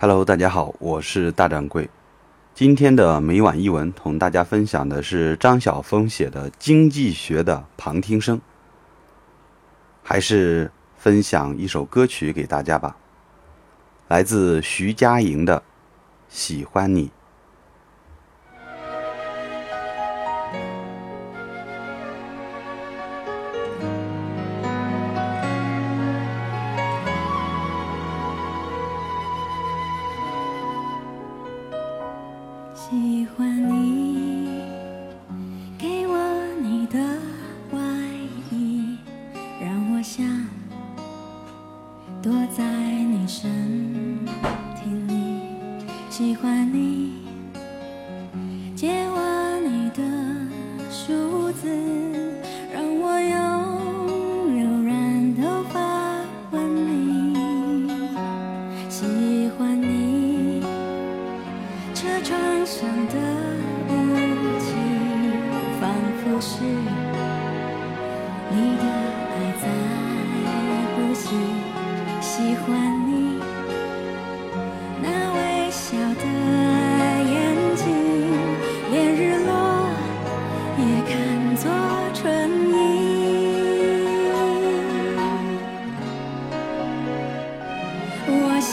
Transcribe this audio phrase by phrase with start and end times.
[0.00, 1.90] Hello，大家好，我是大掌柜。
[2.54, 8.38] 今天的每晚一文同大家分享的是张晓峰写的《经济学的旁听生》，
[10.04, 12.96] 还是分享一首歌曲给大家吧，
[14.06, 15.58] 来自徐佳莹的
[16.28, 17.06] 《喜欢你》。
[43.28, 44.24] 身
[44.74, 45.14] 体里
[46.08, 47.12] 喜欢你
[48.74, 49.17] 借我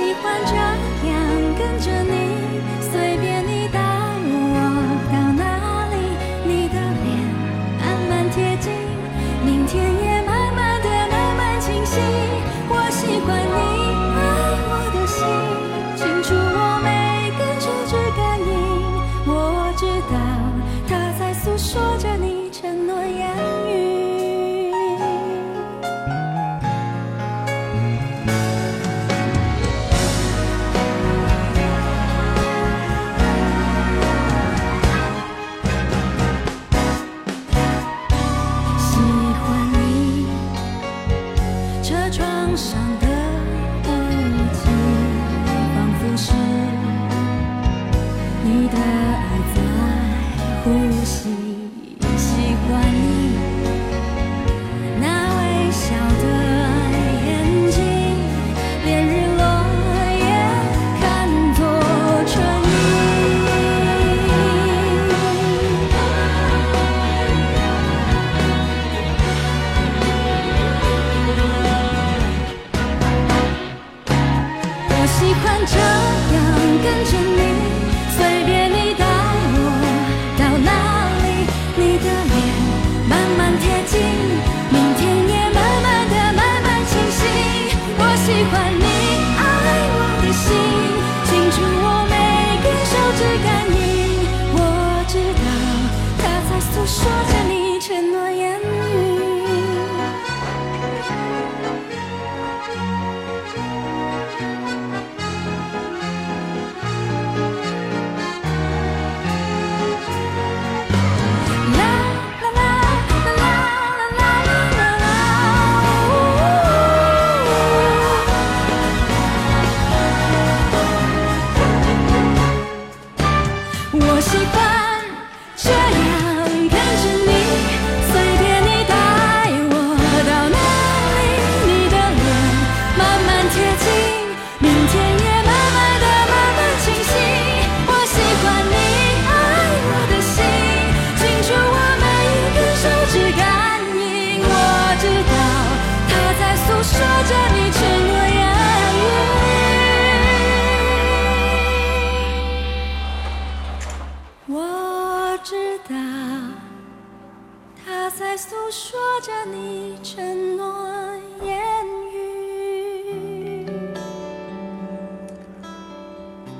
[0.00, 1.18] 喜欢这样
[1.58, 3.09] 跟着你随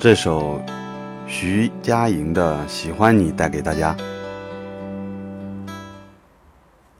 [0.00, 0.58] 这首
[1.26, 3.94] 徐佳莹的喜欢你带给大家。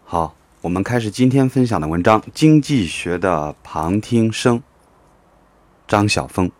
[0.04, 4.62] 好我们开始今天分享的文章经济学的旁听生
[5.88, 6.50] 张晓峰。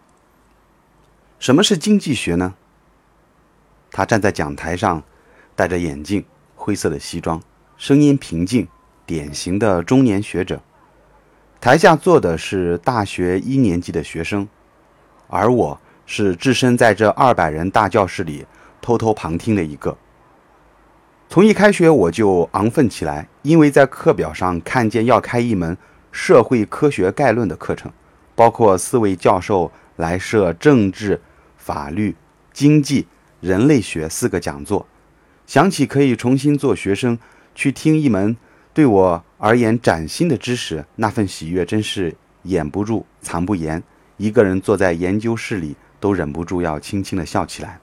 [1.38, 2.54] 什么是经济学呢？
[3.90, 5.02] 他站在讲台上
[5.54, 6.24] 戴着眼镜
[6.54, 7.42] 灰色的西装
[7.76, 8.66] 声音平静
[9.04, 10.62] 典型的中年学者。
[11.60, 14.48] 台下坐的是大学一年级的学生
[15.28, 15.78] 而我
[16.12, 18.44] 是置身在这二百人大教室里
[18.82, 19.96] 偷偷旁听的一个。
[21.28, 25.78] 从一开学我就昂奋起来因为在课表上看见要开一门
[26.10, 27.92] 社会科学概论的课程
[28.34, 31.20] 包括四位教授来设政治
[31.56, 32.16] 法律
[32.52, 33.06] 经济
[33.40, 34.84] 人类学四个讲座
[35.46, 37.16] 想起可以重新做学生
[37.54, 38.36] 去听一门
[38.74, 42.12] 对我而言崭新的知识那份喜悦真是
[42.42, 43.80] 掩不住藏不严
[44.16, 47.78] 一个人坐在研究室里都忍不住要轻轻地笑起来。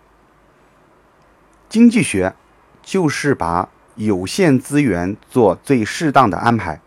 [1.69, 2.33] 经济学
[2.81, 6.81] 就是把有限资源做最适当的安排，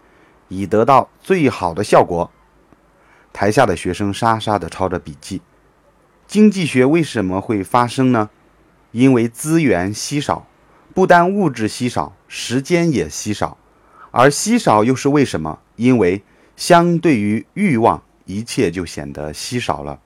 [0.48, 2.30] 以得到最好的效果。
[3.32, 5.40] 台下的学生沙沙地抄着笔记。
[6.26, 8.30] 经济学为什么会发生呢？
[8.92, 10.46] 因为资源稀少，
[10.94, 13.56] 不单物质稀少，时间也稀少。
[14.10, 15.60] 而稀少又是为什么？
[15.76, 16.24] 因为
[16.56, 20.00] 相对于欲望，一切就显得稀少了。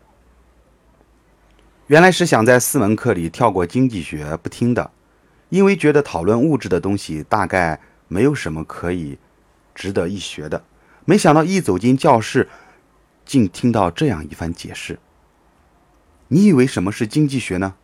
[1.86, 4.90] 原来是想在四门课里跳过经济学不听的，
[5.48, 9.18] 因为觉得讨论物质的东西大概没有什么可以
[9.74, 10.64] 值得一学的。
[11.04, 12.48] 没想到一走进教室。
[13.26, 14.98] 竟听到这样一番解释。
[16.28, 17.74] 你以为什么是经济学呢？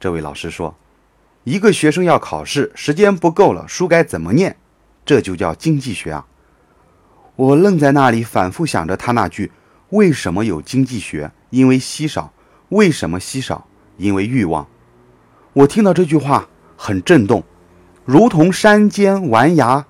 [0.00, 0.76] 这位老师说
[1.44, 4.56] ：“一个学生要考试，时间不够了，书该怎么念？
[5.06, 6.26] 这就叫经济学啊！”
[7.36, 9.52] 我愣在那里，反复想着他那句
[9.90, 11.30] ：“为什么有经济学？
[11.50, 12.32] 因为稀少。
[12.70, 13.66] 为什么稀少？
[13.96, 14.66] 因为欲望。”
[15.54, 17.42] 我听到这句话很震动，
[18.04, 19.86] 如同山间玩崖，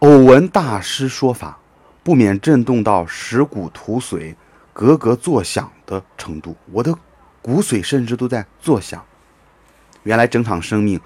[0.00, 1.58] 偶闻大师说法。
[2.02, 4.34] 不免震动到蚀骨吐髓、
[4.72, 6.96] 咯咯作响的程度，我的
[7.42, 9.04] 骨髓甚至都在作响。
[10.04, 10.98] 原来整场生命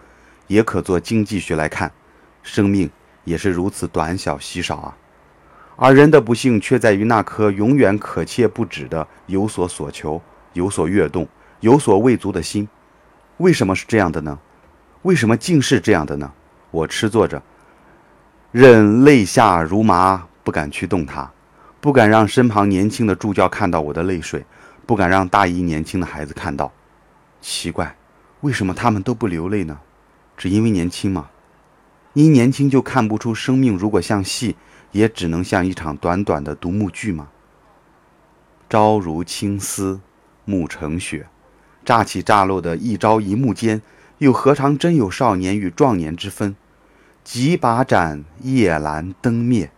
[0.47, 1.91] 也可做经济学来看，
[2.45, 2.89] 生命
[3.25, 4.97] 也是如此短小稀少啊！
[5.75, 10.23] 而人的不幸却在于那颗永远可切不止的有所所求、
[10.55, 11.29] 有所跃动、
[11.61, 12.67] 有所未足的心。
[13.37, 14.39] 为什么是这样的呢？
[15.03, 16.33] 为什么竟是这样的呢？
[16.71, 17.43] 我痴坐着，
[18.51, 20.27] 任泪下如麻。
[20.43, 21.33] 不敢去动它，
[21.81, 24.45] 不敢让身旁年轻的助教看到我的泪水，
[24.85, 26.71] 不敢让大一年轻的孩子看到。
[27.41, 27.97] 奇怪，
[28.43, 29.79] 为什么他们都不流泪呢？
[30.37, 31.31] 只因为年轻吗？
[32.13, 34.55] 因年轻就看不出生命如果像戏，
[34.93, 37.29] 也只能像一场短短的独幕剧吗？
[38.69, 39.99] 朝如青丝，
[40.45, 41.27] 暮成雪，
[41.85, 43.83] 乍起乍落的一朝一暮间，
[44.19, 46.57] 又何尝真有少年与壮年之分？
[47.23, 49.71] 几把盏，夜阑灯灭。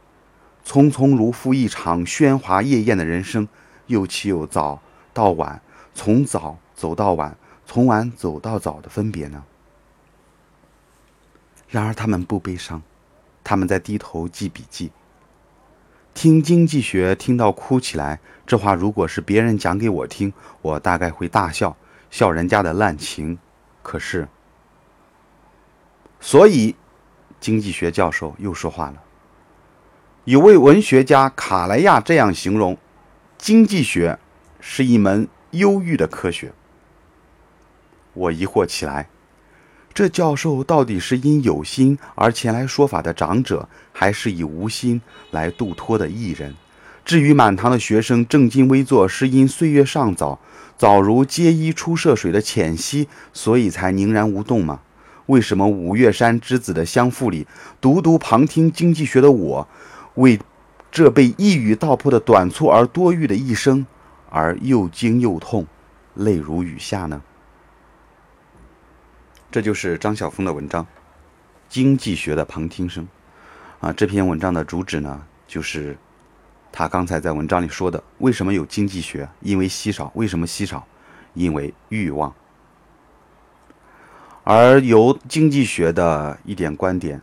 [0.65, 3.47] 匆匆如赴一场喧哗夜宴的人生，
[3.87, 4.83] 又岂有早
[5.15, 5.63] 到晚，
[5.95, 9.45] 从早走到晚，从晚走到早的分别呢？
[11.69, 12.83] 然而他们不悲伤，
[13.45, 14.91] 他们在低头记笔记。
[16.17, 20.33] 听经济学听到哭起来，这话如果是别人讲给我听，
[20.63, 21.77] 我大概会大笑，
[22.11, 23.39] 笑人家的滥情。
[23.83, 24.27] 可是，
[26.19, 26.75] 所以
[27.39, 29.03] 经济学教授又说话了。
[30.25, 32.79] 有位文学家卡莱亚这样形容：
[33.37, 34.19] 经济学
[34.59, 36.55] 是一门忧郁的科学。
[38.15, 39.11] 我疑惑起来，
[39.97, 45.01] 这教授到底是因有心而前来说法的长者，还是以无心
[45.31, 46.55] 来度脱的艺人？
[47.03, 50.39] 至于满堂的学生正襟危坐，是因岁月尚早，
[50.77, 54.81] 早如接衣出涉水的浅溪，所以才凝然无动吗？
[55.29, 57.47] 为什么五岳山之子的相父里，
[57.81, 59.67] 独独旁听经济学的我？
[60.17, 60.39] 为
[60.93, 63.87] 这被一语道破的短促而多欲的一生
[64.29, 65.67] 而又惊又痛，
[66.13, 67.23] 泪如雨下呢？
[69.51, 70.85] 这就是张晓峰的文章
[71.69, 73.07] 《经济学的旁听生》
[73.87, 73.93] 啊。
[73.93, 75.97] 这篇文章的主旨呢，就是
[76.71, 79.29] 他刚才在文章里说的：为什么有经济学？
[79.41, 80.11] 因为稀少。
[80.15, 80.87] 为什么稀少？
[81.35, 82.35] 因为欲望。
[84.45, 87.21] 而由经济学的一点观点。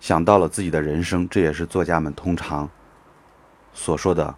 [0.00, 2.70] 想到了自己的人生，这也是作家们通常
[3.72, 4.32] 所说的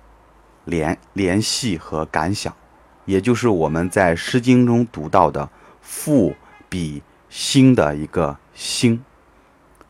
[0.64, 2.56] 联联系和感想，
[3.04, 5.46] 也就是我们在《诗经》中读到的
[5.82, 6.34] “赋
[6.70, 9.04] 比兴”的一个“兴”，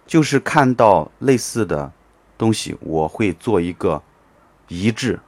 [0.05, 1.93] 就是看到类似的
[2.37, 4.03] 东西，我会做一个
[4.67, 5.21] 一致，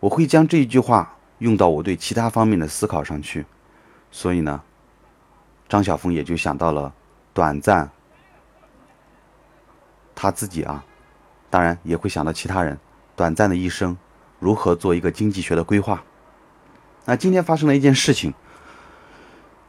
[0.00, 3.46] 我会将这一句话用到我对其他方面的思考上去。
[4.10, 4.62] 所以呢，
[5.68, 6.92] 张晓峰也就想到了
[7.32, 7.88] 短暂。
[10.16, 10.84] 他自己啊，
[11.50, 12.78] 当然也会想到其他人
[13.16, 13.96] 短暂的一生
[14.38, 16.02] 如何做一个经济学的规划。
[17.04, 18.32] 那今天发生了一件事情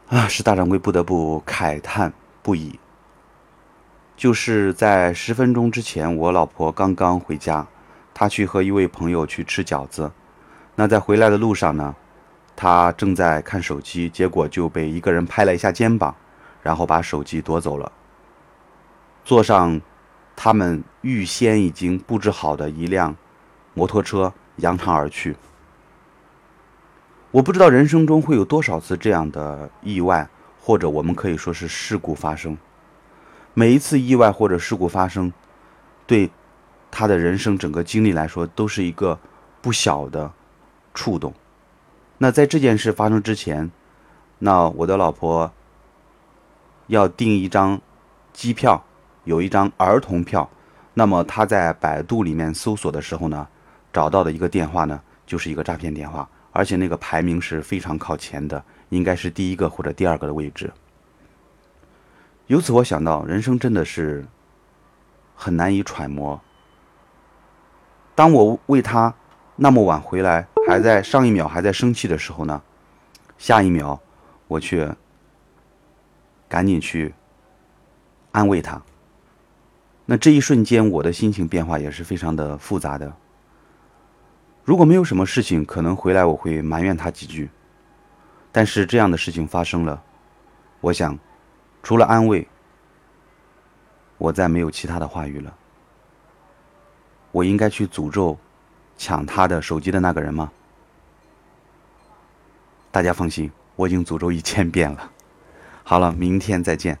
[0.08, 2.78] 啊，使大掌柜不得不慨叹不已。
[4.16, 7.66] 就是在十分钟之前，我老婆刚刚回家，
[8.14, 10.10] 她去和一位朋友去吃饺子。
[10.74, 11.94] 那在回来的路上呢，
[12.54, 16.14] 她正在看手机，结果就被一个人拍了一下肩膀，
[16.62, 17.90] 然后把手机夺走了，
[19.24, 19.80] 坐上。
[20.38, 23.16] 他们预先已经布置好的一辆
[23.72, 25.34] 摩托车扬长而去。
[27.36, 30.26] 我不知道人生中会有多少次这样的意外，
[30.58, 32.56] 或者我们可以说是事故发生。
[33.52, 35.30] 每一次意外或者事故发生，
[36.06, 36.30] 对
[36.90, 39.18] 他的人生整个经历来说，都是一个
[39.60, 40.32] 不小的
[40.94, 41.34] 触动。
[42.16, 43.70] 那在这件事发生之前，
[44.38, 45.52] 那我的老婆
[46.86, 47.78] 要订一张
[48.32, 48.82] 机票，
[49.24, 50.48] 有一张儿童票。
[50.94, 53.46] 那么他在百度里面搜索的时候呢，
[53.92, 60.72] 找到的一个电话呢，就是一个诈骗电话，而且那个排名是非常靠前的，应该是第一个或者第二个的位置。
[62.46, 64.24] 由此我想到，人生真的是
[65.34, 66.40] 很难以揣摩。
[68.14, 69.12] 当我为他
[69.54, 72.62] 那么晚回来，还在上一秒还在生气的时候呢，
[73.36, 74.00] 下一秒
[74.48, 74.96] 我却
[76.48, 77.12] 赶紧去
[78.32, 78.80] 安慰他。
[80.06, 83.12] 那这一瞬间，我的心情变化也是非常的复杂的。
[84.66, 87.48] 如果没有什么事情，可能回来我会埋怨他几句。
[88.50, 90.02] 但是这样的事情发生了，
[90.80, 91.16] 我想，
[91.84, 92.44] 除了安慰，
[94.18, 95.54] 我再没有其他的话语了。
[97.30, 98.36] 我应该去诅咒
[98.98, 100.50] 抢他的手机的那个人吗？
[102.90, 105.12] 大家放心，我已经诅咒一千遍了。
[105.84, 106.98] 好了，明天再见。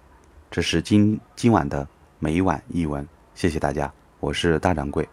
[0.52, 1.88] 这是今今晚的
[2.20, 3.04] 每晚一文，
[3.34, 5.08] 谢谢大家，我是大掌柜。